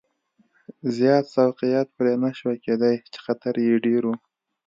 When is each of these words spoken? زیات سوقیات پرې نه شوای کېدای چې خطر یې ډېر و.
زیات 0.95 1.25
سوقیات 1.35 1.87
پرې 1.97 2.13
نه 2.23 2.29
شوای 2.37 2.57
کېدای 2.65 2.95
چې 3.11 3.19
خطر 3.25 3.53
یې 3.65 3.75
ډېر 3.85 4.01
و. 4.07 4.11